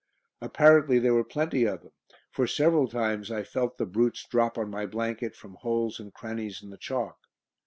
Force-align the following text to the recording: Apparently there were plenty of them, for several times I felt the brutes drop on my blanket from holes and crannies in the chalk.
Apparently 0.41 0.97
there 0.97 1.13
were 1.13 1.23
plenty 1.23 1.65
of 1.65 1.83
them, 1.83 1.91
for 2.31 2.47
several 2.47 2.87
times 2.87 3.29
I 3.29 3.43
felt 3.43 3.77
the 3.77 3.85
brutes 3.85 4.25
drop 4.27 4.57
on 4.57 4.67
my 4.71 4.87
blanket 4.87 5.35
from 5.35 5.53
holes 5.53 5.99
and 5.99 6.11
crannies 6.11 6.63
in 6.63 6.71
the 6.71 6.77
chalk. 6.79 7.19